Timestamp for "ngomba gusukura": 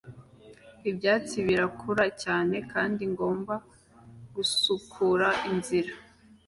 3.13-5.27